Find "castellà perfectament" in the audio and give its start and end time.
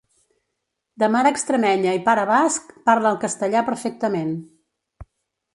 3.27-4.37